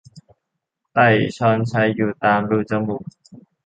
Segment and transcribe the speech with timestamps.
[0.93, 1.07] ไต่
[1.37, 3.03] ชอนไชอยู่ตามรูจมูก